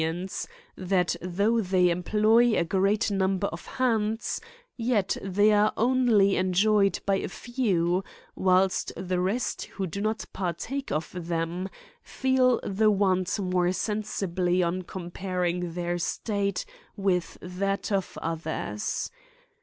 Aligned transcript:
ence, 0.03 0.47
that 0.75 1.15
though 1.21 1.61
they 1.61 1.91
employ 1.91 2.57
a 2.57 2.63
great 2.63 3.11
number 3.11 3.45
of 3.49 3.67
hands, 3.67 4.41
yet 4.75 5.15
they 5.21 5.51
are 5.51 5.71
only 5.77 6.37
enjoyed 6.37 6.99
by 7.05 7.17
a 7.17 7.27
few, 7.27 8.03
whilst 8.35 8.91
the 8.97 9.19
rest 9.19 9.65
who 9.77 9.85
do 9.85 10.01
not 10.01 10.25
partake 10.33 10.91
of 10.91 11.11
them, 11.13 11.69
feel 12.01 12.59
the 12.63 12.89
want 12.89 13.37
more 13.39 13.71
sensibly 13.71 14.63
on 14.63 14.81
comparing 14.81 15.73
their 15.75 15.99
state 15.99 16.65
with 16.97 17.37
that 17.39 17.91
of 17.91 18.17
others. 18.23 19.11